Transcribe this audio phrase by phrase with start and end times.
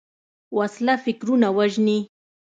[0.57, 1.99] وسله فکرونه وژني